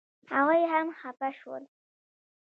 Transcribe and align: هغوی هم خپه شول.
هغوی 0.33 0.63
هم 0.73 0.87
خپه 0.99 1.29
شول. 1.39 1.63